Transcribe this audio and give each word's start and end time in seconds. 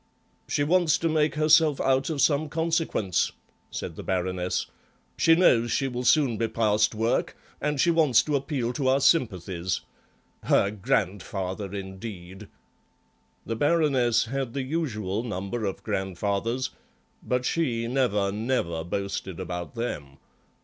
"She 0.47 0.63
wants 0.63 0.97
to 0.97 1.07
make 1.07 1.35
herself 1.35 1.79
out 1.79 2.09
of 2.09 2.21
some 2.21 2.49
consequence," 2.49 3.33
said 3.69 3.95
the 3.95 4.01
Baroness; 4.01 4.65
"she 5.15 5.35
knows 5.35 5.69
she 5.71 5.87
will 5.87 6.03
soon 6.05 6.37
be 6.39 6.47
past 6.47 6.95
work 6.95 7.37
and 7.61 7.79
she 7.79 7.91
wants 7.91 8.23
to 8.23 8.35
appeal 8.35 8.73
to 8.73 8.87
our 8.87 8.99
sympathies. 8.99 9.81
Her 10.45 10.71
grandfather, 10.71 11.71
indeed!" 11.71 12.47
The 13.45 13.55
Baroness 13.55 14.25
had 14.25 14.55
the 14.55 14.63
usual 14.63 15.21
number 15.21 15.65
of 15.65 15.83
grandfathers, 15.83 16.71
but 17.21 17.45
she 17.45 17.87
never, 17.87 18.31
never 18.31 18.83
boasted 18.83 19.39
about 19.39 19.75
them. 19.75 20.17